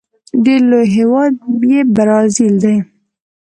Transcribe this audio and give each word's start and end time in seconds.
ډیر 0.43 0.61
لوی 0.69 0.85
هیواد 0.97 1.33
یې 1.69 1.79
برازيل 1.95 2.55
دی. 2.63 2.75